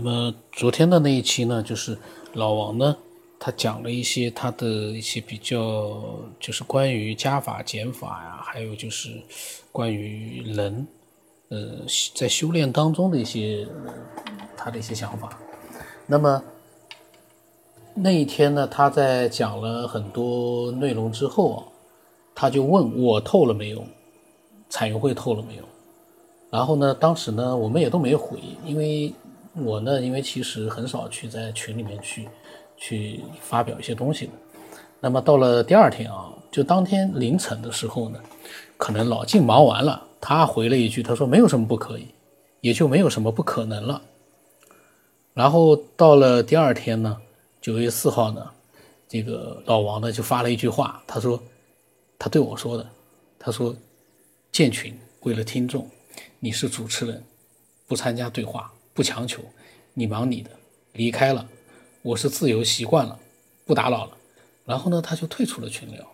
[0.00, 1.98] 那么昨天的那一期呢，就是
[2.34, 2.96] 老王呢，
[3.36, 6.00] 他讲了一些他的一些比较，
[6.38, 9.20] 就是关于加法减法呀，还有就是
[9.72, 10.86] 关于人，
[11.48, 11.80] 呃，
[12.14, 13.66] 在修炼当中的一些
[14.56, 15.36] 他的一些想法。
[16.06, 16.40] 那么
[17.92, 21.64] 那一天呢，他在讲了很多内容之后啊，
[22.36, 23.84] 他就问我透了没有，
[24.68, 25.64] 彩云会透了没有？
[26.50, 29.12] 然后呢，当时呢，我们也都没回，因为
[29.64, 32.28] 我呢，因为其实很少去在群里面去
[32.76, 34.32] 去发表一些东西的。
[35.00, 38.20] 那么到了第二天啊，就当天凌晨的时候呢，
[38.76, 42.08] 可能老晋忙完了，他回了一句，他说没有什么不可以，
[42.60, 44.02] 也就没有什么不可能了。
[45.34, 47.16] 然后到了第二天呢，
[47.60, 48.50] 九月四号呢，
[49.08, 51.40] 这个老王呢就发了一句话，他说
[52.18, 52.84] 他对我说的，
[53.38, 53.74] 他说
[54.50, 55.88] 建群为了听众。
[56.40, 57.22] 你是主持人，
[57.86, 59.40] 不参加对话，不强求，
[59.98, 60.50] 你忙你的，
[60.92, 61.44] 离开了，
[62.02, 63.18] 我是自由习惯了，
[63.66, 64.12] 不打扰了。
[64.64, 66.06] 然后呢，他就退出了群聊。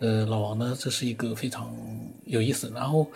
[0.00, 1.72] 呃，老王呢，这是一个非常
[2.24, 2.72] 有意思。
[2.74, 3.06] 然后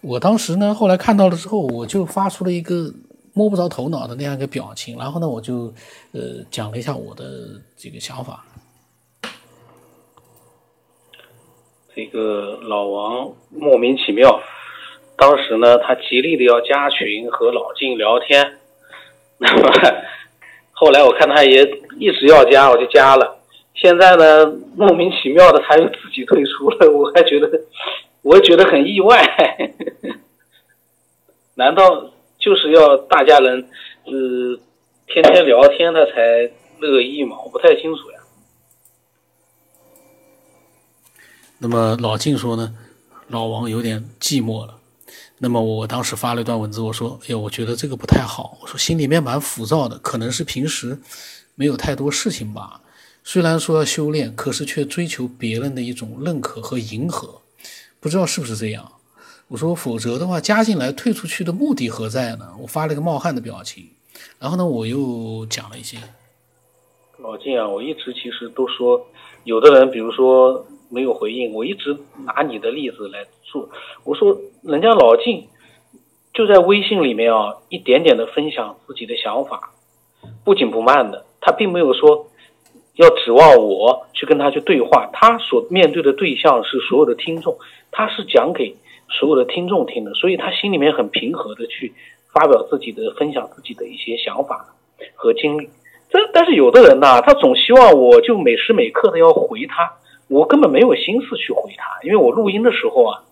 [0.00, 2.94] 我当时呢，后来看到了之后，我就发出了一个
[3.32, 4.96] 摸不着头脑的那样一个表情。
[4.96, 5.74] 然后呢，我就
[6.12, 8.44] 呃讲了一下我的这个想法。
[11.96, 14.40] 这个老王莫名其妙。
[15.16, 18.57] 当时呢，他极力的要加群和老晋聊天，
[19.40, 19.70] 那么
[20.72, 21.64] 后来我看他也
[21.98, 23.38] 一直要加，我就加了。
[23.74, 27.48] 现在呢，莫名其妙的他又自己退出了，我还觉得，
[28.22, 29.24] 我觉得很意外。
[31.54, 33.68] 难道就是要大家人
[34.04, 34.58] 呃
[35.06, 36.50] 天天聊天他才
[36.80, 37.36] 乐意吗？
[37.44, 38.18] 我不太清楚呀。
[41.60, 42.74] 那么老晋说呢，
[43.28, 44.77] 老王有点寂寞了。
[45.40, 48.58] 那么我当时发了一段文字，我说：“哎呀，我觉得这个不太好。
[48.60, 50.98] 我说心里面蛮浮躁的，可能是平时
[51.54, 52.80] 没有太多事情吧。
[53.22, 57.42] 虽然说要修炼，可是却追求别人的一种认可和迎合，
[58.00, 58.90] 不知道是不是这样。
[59.46, 62.48] 我说，否则的话，加进来退出去的目的何在呢？
[62.60, 63.88] 我发了一个冒汗的表情。
[64.40, 65.98] 然后呢，我又讲了一些。
[67.18, 69.06] 老金啊，我一直其实都说，
[69.44, 73.68] 有的人，比如说。”没有回应，我一直拿你的例子来做。
[74.04, 75.46] 我说，人家老晋
[76.32, 79.72] 就在微信里面啊，一点点的分享自己的想法，
[80.44, 81.24] 不紧不慢的。
[81.40, 82.26] 他并没有说
[82.94, 87.56] 要指望我去跟他去对话，他所面对的对象是所有的听众，
[87.90, 88.76] 他是讲给
[89.10, 91.92] 所有的听众听的，所以他心里面很平和的去
[92.32, 94.74] 发表自己的分享自己的一些想法
[95.14, 95.68] 和经历。
[96.10, 99.92] 这但是有的人呢，他总希望我就每时每刻的要回他。
[100.28, 103.24] 我根本没有心思去回他，因为我录音的时候啊，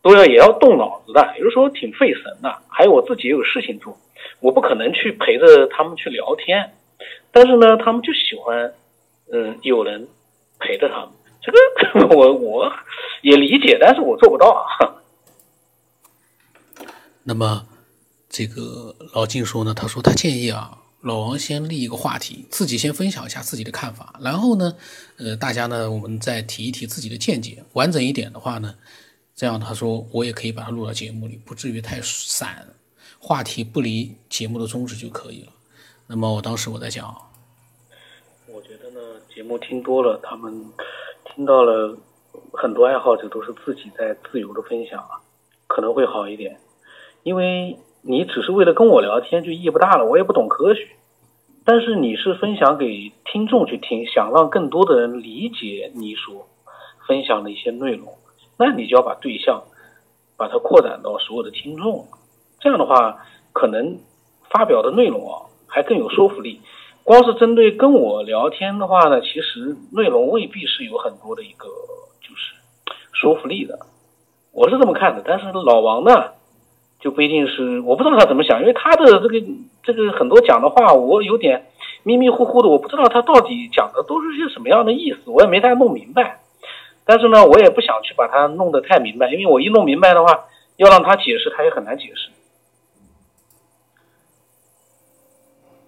[0.00, 2.62] 都要也要动脑子的，有的时候挺费神的。
[2.68, 3.98] 还有我自己也有事情做，
[4.40, 6.72] 我不可能去陪着他们去聊天。
[7.32, 8.72] 但是呢，他们就喜欢，
[9.32, 10.08] 嗯，有人
[10.58, 11.08] 陪着他们。
[11.42, 11.58] 这个
[12.16, 12.72] 我我
[13.22, 14.94] 也理解，但是我做不到啊。
[17.22, 17.66] 那么，
[18.28, 20.76] 这个老金说呢，他说他建议啊。
[21.02, 24.76] 老王先立一个话题，自己先分享一下自己的看法，然后呢，
[25.16, 28.74] 呃，大家呢，我们再提一提自己的见解，完整一点的话呢，
[29.34, 32.66] 这样他说我也可以把它录到节目里，不至于太散，
[33.18, 35.52] 话题不离节目的宗旨就可以了。
[36.06, 37.16] 那么我当时我在讲，
[38.46, 39.00] 我觉得呢，
[39.34, 40.52] 节目听多了，他们
[41.34, 41.96] 听到了
[42.52, 45.16] 很多爱好者都是自己在自由的分享啊，
[45.66, 46.60] 可能会好一点，
[47.22, 47.78] 因为。
[48.02, 50.06] 你只是为了跟我聊天，就意义不大了。
[50.06, 50.88] 我也不懂科学，
[51.64, 56.48] 但是你是分享给听众去听，想让更多的人理解你所
[57.06, 58.14] 分享的一些内容，
[58.58, 59.64] 那你就要把对象
[60.36, 62.06] 把它扩展到所有的听众。
[62.58, 63.18] 这样的话，
[63.52, 63.98] 可能
[64.48, 66.60] 发表的内容啊还更有说服力。
[67.04, 71.66] 光是针对跟我聊天的话呢，其实内容未必是有很多的一个
[72.20, 72.54] 就是
[73.12, 73.78] 说服力的。
[74.52, 76.32] 我是这么看的，但是老王呢？
[77.00, 79.42] 就不一定是，我不知道他怎么想，因为他的这个
[79.82, 81.66] 这个很多讲的话，我有点
[82.02, 86.40] 迷迷糊糊的，我不知道他到底讲的都是些什么样的意思，我也没太弄明白。
[87.06, 90.44] 但是呢，我也不想去把它弄得太明白，因为我一弄明白的话，
[90.76, 92.28] 要让他解释，他也很难解释。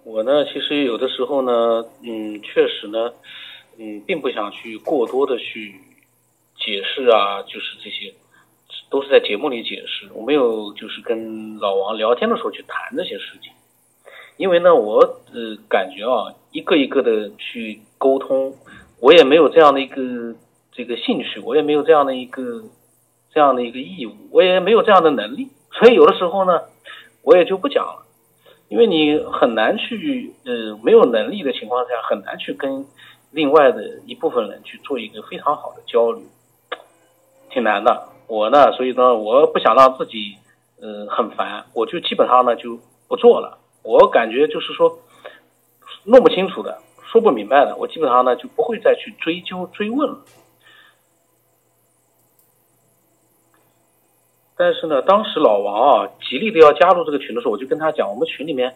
[0.04, 3.12] 我呢，其实有的时候呢，嗯，确实呢，
[3.78, 5.76] 嗯，并不想去过多的去
[6.56, 8.14] 解释啊，就是这些。
[8.92, 13.50] 都是在节目里解释，我没有就是跟老王聊天的时候去谈这些事情，
[14.36, 15.00] 因为呢，我
[15.32, 18.54] 呃感觉啊，一个一个的去沟通，
[19.00, 20.34] 我也没有这样的一个
[20.72, 22.64] 这个兴趣，我也没有这样的一个
[23.32, 26.60] 这样的一个义务，我也没有这样的能力，所以有的时候呢，
[27.22, 28.04] 我也就不讲了，
[28.68, 32.84] 因为你很难去呃没有能力的情况下，很难去跟
[33.30, 36.22] 另外的一部分人去做一个非常好的交流，
[37.48, 38.11] 挺难的。
[38.32, 40.38] 我呢，所以呢，我不想让自己
[40.80, 43.58] 呃很烦，我就基本上呢就不做了。
[43.82, 45.00] 我感觉就是说
[46.04, 46.78] 弄不清楚的。
[47.04, 50.18] 说不明白的，我基本上呢就不会再去追究追问了。
[54.56, 58.74] 但是呢，当时老王啊极力的要加入这个群的时候，我就跟他讲，我们群里面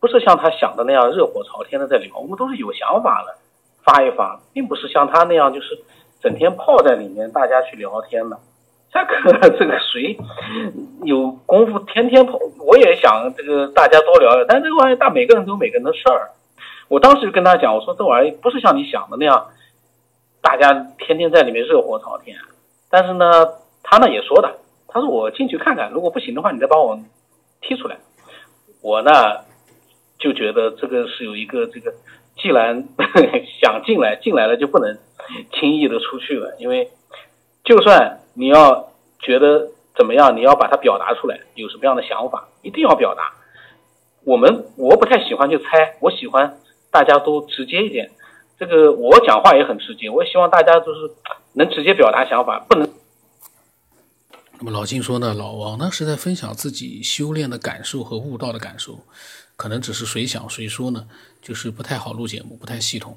[0.00, 3.38] 不是像他想的那样热火朝天的在聊，我们都是有想法的，
[3.84, 5.80] 发一发，并不是像他那样就是
[6.20, 8.36] 整天泡在里面，大家去聊天的。
[8.92, 10.18] 这个这个谁
[11.04, 12.38] 有功夫天天跑？
[12.58, 16.30] 我也想这个大家多聊聊，但这个玩意儿大每个人都有每个人的事儿。
[16.88, 19.46] 我当时就跟他讲，我说这玩意儿不是像你想的那样，
[20.42, 22.36] 大家天天在里面热火朝天。
[22.90, 23.46] 但是呢，
[23.84, 24.56] 他呢也说的，
[24.88, 26.98] 他说我进去看看，如果不行的话，你再把我
[27.60, 27.96] 踢出来。
[28.82, 29.12] 我呢
[30.18, 31.92] 就觉得这个是有一个这个，
[32.36, 32.88] 既然
[33.62, 34.98] 想进来，进来了就不能
[35.52, 36.90] 轻易的出去了，因为
[37.62, 43.32] 就算你要觉得怎么样，你要把它表达出来，有什么样的想法，一定要表达。
[44.24, 46.58] 我们我不太喜欢去猜，我喜欢。
[46.92, 48.10] 大家都直接一点，
[48.58, 51.14] 这个我讲话也很直接，我也希望大家都是
[51.52, 52.92] 能直接表达想法，不能。
[54.58, 58.98] 那么老金说呢，老王呢是在分享自己修炼的感受和悟道的感受，
[59.54, 61.06] 可能只是谁想谁说呢，
[61.40, 63.16] 就是不太好录节目，不太系统，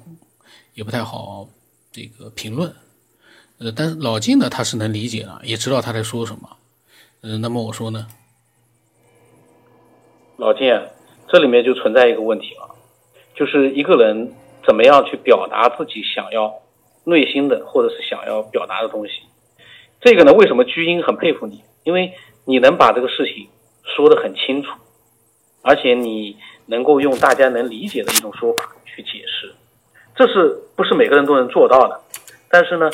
[0.74, 1.48] 也不太好
[1.90, 2.72] 这个评论。
[3.58, 6.56] 呃，但是老金呢他是能理解的，也知道他在说什么。
[7.22, 8.06] 嗯，那么我说呢，
[10.36, 10.68] 老金，
[11.28, 12.74] 这里面就存在一个问题了。
[13.34, 14.32] 就是一个人
[14.64, 16.54] 怎么样去表达自己想要
[17.04, 19.22] 内心的或者是想要表达的东西，
[20.00, 21.62] 这个呢，为什么居英很佩服你？
[21.82, 22.12] 因为
[22.44, 23.48] 你能把这个事情
[23.82, 24.70] 说得很清楚，
[25.62, 26.36] 而且你
[26.66, 29.52] 能够用大家能理解的一种说法去解释，
[30.14, 32.00] 这是不是每个人都能做到的？
[32.48, 32.90] 但是呢，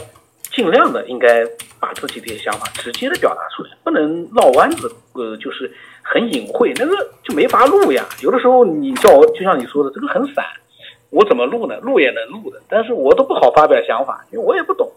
[0.60, 1.42] 尽量的应该
[1.80, 5.72] 把自己这些想法直接的表达出来，不能绕弯子，呃，就是。
[6.02, 8.04] 很隐晦，那个就没法录呀。
[8.20, 10.44] 有的时候你叫我，就像你说的，这个很散，
[11.10, 11.78] 我怎么录呢？
[11.82, 14.90] 录也能录的，但是我都不好发表想法，因为我也不懂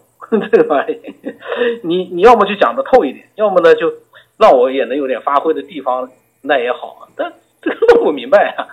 [0.50, 0.98] 这个玩意。
[1.84, 3.92] 你你要么就讲的透一点，要么呢就
[4.38, 7.08] 让我也能有点发挥的地方，那也好。
[7.14, 7.32] 但
[7.62, 8.66] 这个弄不明白啊。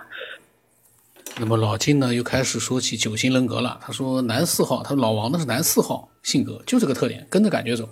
[1.38, 3.78] 那么老金呢又开始说起九型人格了。
[3.82, 7.88] 他说男四号，他说老王呢是男四号性格，就这个特点，跟着感觉走。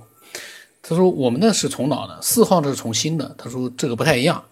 [0.83, 4.43] 他说：“我们呢是从脑的，四号呢是从心的。”他说：“这个不太一样。”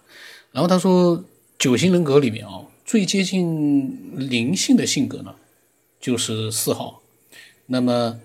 [0.51, 1.23] 然后他说
[1.57, 5.33] ：“九型人格里面啊，最接近灵性的性格呢，
[5.99, 7.01] 就是四号。
[7.67, 8.19] 那么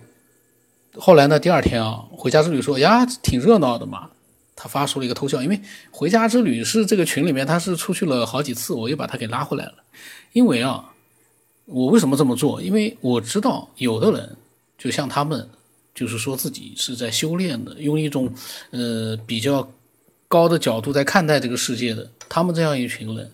[0.97, 4.11] 后来呢，第二天啊，回家之旅说呀，挺热闹的嘛。
[4.57, 5.61] 他发出了一个偷笑，因为
[5.91, 9.75] 回家之旅是这个群里面他是出去了好几次，我又把他给拉回来了。
[10.33, 10.93] 因为啊，
[11.67, 12.63] 我为什么这么做？
[12.63, 14.37] 因为我知道有的人
[14.79, 15.49] 就像他们。”
[15.95, 18.29] 就是说自己是在修炼的，用一种
[18.73, 19.73] 呃比较
[20.27, 22.11] 高的角度在看待这个世界的。
[22.29, 23.31] 他们这样一群人，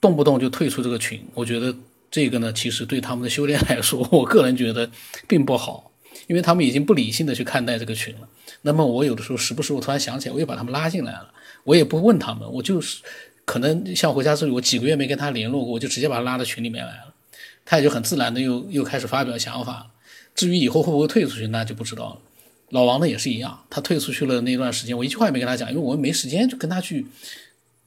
[0.00, 1.76] 动不动就退出这个群，我觉得
[2.10, 4.90] 这个呢，其实对他们的修炼来说，我个人觉得
[5.26, 5.87] 并不好，
[6.28, 8.28] 因为他们已经不理性的去看待这个群了。
[8.62, 11.28] 那么我有的时候时不时我突然想起来，我又把他们拉进来了，
[11.64, 13.02] 我也不问他们，我就是
[13.44, 17.14] 可能像回家之后，我几个月没跟他联络过，我就直接把他拉到群里面来了，
[17.64, 19.86] 他也就很自然的又又开始发表想法了。
[20.34, 22.18] 至于以后会不会退出去，那就不知道了。
[22.70, 27.06] 老王呢也是一样，他退出去了那段时间，我一句话也没跟他讲，因为我没时间去跟他去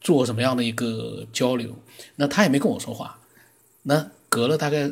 [0.01, 1.77] 做什么样的一个交流。
[2.15, 3.19] 那他也没跟我说话。
[3.83, 4.91] 那隔了大概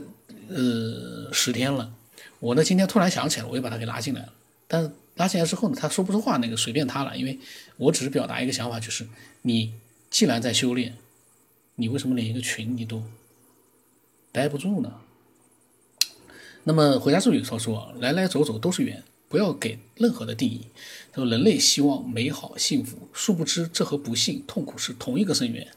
[0.50, 1.91] 呃十天了，
[2.40, 4.34] 我呢今天突然想起来，我又把他给拉进来了。
[4.68, 7.38] 但拉进来之后呢，他说不出话，那个随便他了，因为
[7.78, 9.08] 我只是表达一个想法，就是
[9.42, 9.74] 你
[10.10, 10.96] 既然在修炼，
[11.76, 13.04] 你为什么连一个群你都
[14.32, 14.94] 待不住呢？
[16.64, 20.68] 那么回家之旅说说，来来走走都是缘，不要给任何的定义。
[21.12, 25.68] 他说人类希望美好幸福，殊不知这和不幸痛苦是同一个深渊。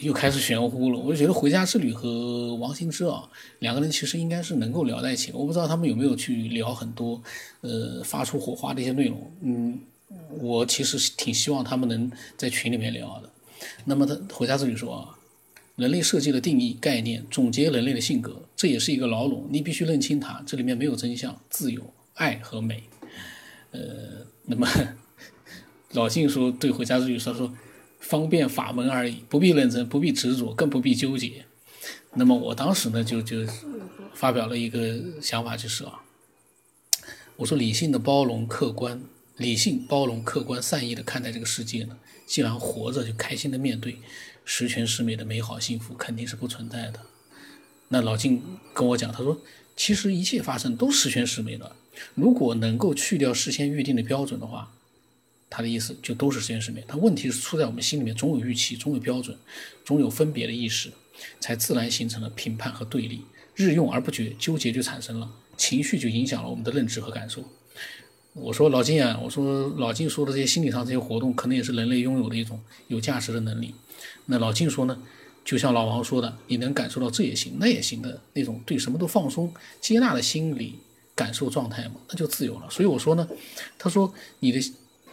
[0.00, 0.98] 又开始玄乎了。
[0.98, 3.28] 我就觉得回家之旅和王兴之啊，
[3.60, 5.32] 两个人其实应该是能够聊在一起。
[5.32, 7.22] 我不知道他们有没有去聊很多，
[7.60, 9.32] 呃，发出火花的一些内容。
[9.42, 9.78] 嗯，
[10.40, 13.30] 我其实挺希望他们能在群里面聊的。
[13.84, 15.18] 那么他回家之旅说啊。
[15.76, 20.40] 人类设计的定义概念，总结人类的性格，这也是一个牢笼，你必须认清它。
[20.46, 22.82] 这里面没有真相、自由、爱和美。
[23.70, 23.80] 呃，
[24.44, 24.68] 那么
[25.92, 27.50] 老信说对回家之旅说说，
[28.02, 31.46] 方便法门而已，不必认真，不必执着，更不必纠结。
[32.14, 33.38] 那么我当时呢，就就
[34.12, 36.02] 发表了一个想法，就是啊，
[37.36, 39.00] 我说理性的包容、客观、
[39.38, 43.96] 理性包容、客观、善意的看待这个世界呢，既然活着，就开心的面对。
[44.44, 47.00] 十全十美的美好幸福肯定是不存在的。
[47.90, 48.42] 那老晋
[48.74, 49.40] 跟我讲，他说，
[49.76, 51.76] 其实一切发生都十全十美的。
[52.16, 54.72] 如果能够去掉事先预定的标准的话，
[55.54, 56.82] 他的意思就都是十全十美。
[56.88, 59.36] 他问题是出在我们心里面，总有预期，总有标准，
[59.84, 60.90] 总有分别的意识，
[61.40, 63.20] 才自然形成了评判和对立，
[63.54, 67.44] 日用而不觉，纠结就产生了，情绪就影响了我们的认知和感受。
[68.32, 73.74] 我说老金啊，我说老金说的这些心理上这些活动，可能也是人类拥有的一种有价值的能力。
[74.24, 74.96] 那老金说呢，
[75.44, 80.78] 就像老王说的，你能感受到这也行那也行的那种对什么都放松接纳的心理
[81.14, 82.66] 感受状态嘛，那就自由了。
[82.70, 83.28] 所以我说呢，
[83.78, 84.58] 他说你的，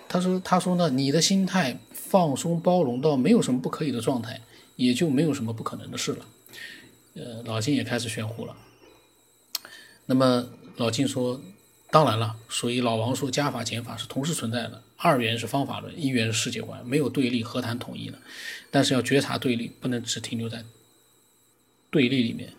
[0.10, 4.42] 他说他说呢，你的心态放松包容到没有什么不可以的状态，
[4.76, 6.26] 也就没有什么不可能的事了。
[7.14, 8.54] 呃，老金也开始玄乎了。
[10.08, 11.40] 那么老金说。
[11.92, 18.20] 当然了，所以老王说加法减法是同时存在的，二元是方法论，一元是世界观，没有对立，何谈统一呢？
[18.70, 20.64] 但是要觉察对立，不能只停留在
[21.90, 22.54] 对立里面，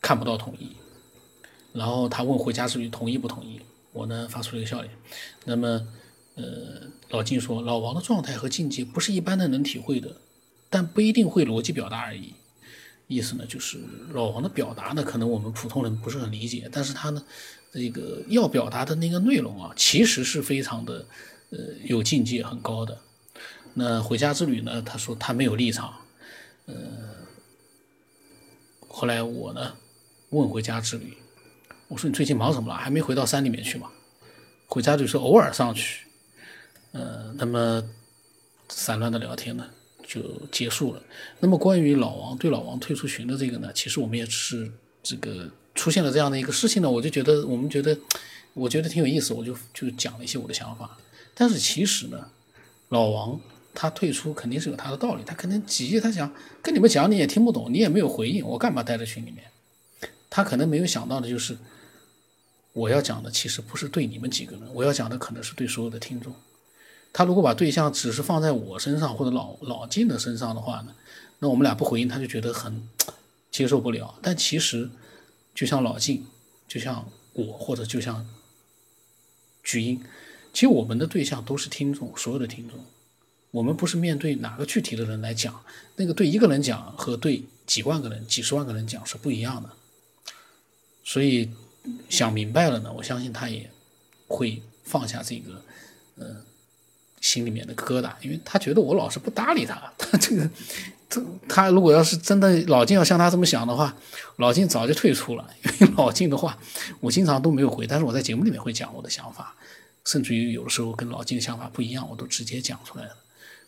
[0.00, 0.70] 看不到统一。
[1.74, 3.60] 然后他问回家之旅同意不同意？
[3.94, 4.92] 我呢发出了一个笑脸。
[5.46, 5.88] 那么，
[6.34, 6.44] 呃，
[7.08, 10.14] 老金说老王的状态和境界不是一般的能体会的，
[10.68, 12.34] 但不一定会逻辑表达而已。
[13.06, 13.78] 意思呢就是
[14.12, 17.24] 老王的表达呢，可能我们普通人不是很理解，但是他呢。
[17.76, 21.04] 这个要表达的那个内容啊，其实是非常的，
[21.50, 22.96] 呃，有境界很高的。
[23.74, 24.80] 那回家之旅呢？
[24.80, 25.92] 他说他没有立场，
[26.66, 26.74] 呃，
[28.86, 29.74] 后来我呢
[30.30, 31.14] 问回家之旅，
[31.94, 32.74] 我说你最近忙什么了？
[32.74, 33.88] 还没回到山里面去吗？
[34.66, 36.04] 回家就是偶尔上去，
[36.90, 37.80] 呃，那么
[38.68, 39.64] 散乱的聊天呢
[40.04, 40.20] 就
[40.50, 41.00] 结束了。
[41.38, 44.70] 那么关于老王对老王退出群的这个呢，其实我们也是
[45.02, 45.48] 这个。
[45.76, 47.98] 出现了这样的一个事情呢，我就觉得我们觉得，
[48.52, 50.96] 我觉得挺有意思，我就就讲了一些我的想法。
[51.34, 52.28] 但是其实呢，
[52.90, 53.40] 老王
[53.74, 56.32] 他退出肯定是有他的道理，他可能急，他想
[56.62, 59.44] 跟你们讲你也听不懂，你也没有回应，我干嘛待在群里面？
[60.30, 61.56] 他可能没有想到的就是，
[62.74, 66.34] 我要讲的其实不是对你们几个人，我要讲的可能是对所有的听众。
[67.14, 70.94] 他如果把对象只是放在我身上或者老老金的身上的话呢，
[71.38, 72.86] 那我们俩不回应，他就觉得很
[73.50, 74.18] 接受不了。
[74.20, 74.90] 但其实。
[75.54, 76.26] 就像老晋，
[76.66, 78.26] 就像我，或者就像
[79.62, 80.02] 菊英，
[80.52, 82.84] 其实我们的对象都是听众，所有的听众。
[83.52, 85.64] 我们不是面对哪个具体的人来讲，
[85.94, 89.70] 那个对一个人讲和对几万个人、几十万个人讲是不一样的。
[91.04, 91.48] 所以
[92.08, 93.70] 想明白了呢，我相信他也
[94.28, 95.62] 会放下这个，
[96.16, 96.36] 呃，
[97.20, 100.48] 心里面的疙瘩，因为他觉得我老是不搭理他， 他这个。
[101.48, 103.94] 他如果要是真的老金要像他这么想的话，
[104.38, 105.48] 老金早就退出了。
[105.78, 106.58] 因为老金的话，
[106.98, 109.54] 我经常都没有回，但是我在节目里面会讲我的想法，
[110.04, 113.16] 甚至于有的时候跟老金的想法不一样，我都直接讲出来了。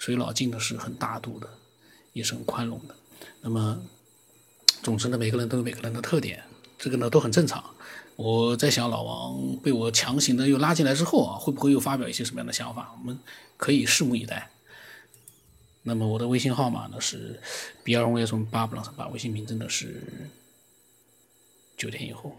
[0.01, 1.49] 所以老金呢是很大度的，
[2.15, 2.97] 也是很宽容的。
[3.43, 3.81] 那么，
[4.83, 6.43] 总之呢，每个人都有每个人的特点，
[6.87, 7.65] 这个呢都很正常。
[8.15, 12.95] 我在想，老王被我强行的又拉进来之后啊，会不会又发表一些什么样的想法？
[12.97, 13.19] 我们
[13.57, 14.49] 可以拭目以待。
[15.83, 17.41] 那么我的微信号码呢是
[17.83, 20.01] B 二 V 幺从八不让八，微信名真的是
[21.77, 22.37] 九天以后。